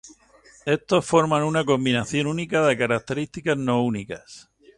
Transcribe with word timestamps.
Estos 0.65 1.05
forman 1.05 1.43
una 1.43 1.63
combinación 1.63 2.25
única 2.25 2.65
de 2.65 2.75
características 2.75 3.55
no 3.55 3.83
únicas. 3.83 4.49